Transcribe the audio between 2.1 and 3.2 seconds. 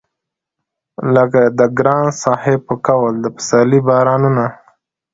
صاحب په قول